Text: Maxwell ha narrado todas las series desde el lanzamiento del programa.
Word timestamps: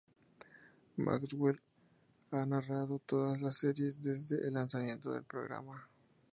Maxwell 1.05 1.59
ha 2.31 2.43
narrado 2.47 2.97
todas 3.05 3.39
las 3.39 3.57
series 3.57 4.01
desde 4.01 4.47
el 4.47 4.55
lanzamiento 4.55 5.11
del 5.11 5.23
programa. 5.25 5.87